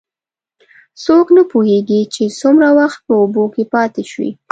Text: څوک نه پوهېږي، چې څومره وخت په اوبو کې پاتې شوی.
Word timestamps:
څوک 1.03 1.25
نه 1.37 1.43
پوهېږي، 1.51 2.01
چې 2.13 2.23
څومره 2.39 2.69
وخت 2.79 2.99
په 3.07 3.13
اوبو 3.21 3.43
کې 3.53 3.63
پاتې 3.73 4.01
شوی. 4.11 4.31